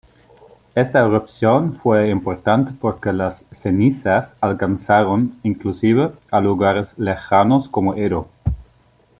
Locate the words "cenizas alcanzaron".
3.51-5.37